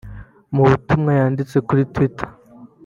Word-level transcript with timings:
Mu 0.55 0.63
butumwa 0.69 1.11
yanditse 1.19 1.57
kuri 1.67 1.81
Twitter 1.93 2.27